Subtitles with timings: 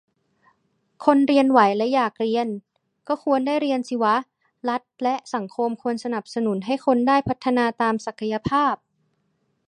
[1.05, 2.47] คนเรียนไหวและอยากจะเรียน
[3.07, 4.15] ก็ควรได้เรียนสิวะ
[4.69, 8.75] รัฐและสังคมควรสนับสนุนให้คนได้พัฒนาตามศักยภาพ